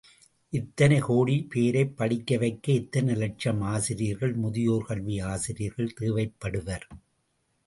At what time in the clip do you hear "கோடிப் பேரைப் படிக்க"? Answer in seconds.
1.03-2.37